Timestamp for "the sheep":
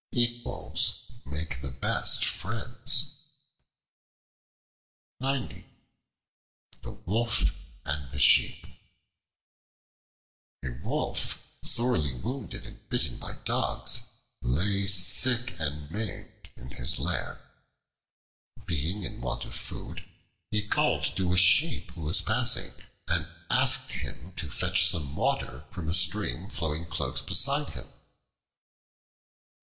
8.11-8.65